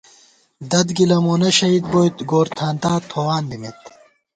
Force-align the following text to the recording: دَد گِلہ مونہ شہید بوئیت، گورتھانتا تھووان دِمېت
دَد 0.71 0.87
گِلہ 0.97 1.17
مونہ 1.23 1.49
شہید 1.57 1.83
بوئیت، 1.91 2.15
گورتھانتا 2.29 2.91
تھووان 3.09 3.43
دِمېت 3.49 3.81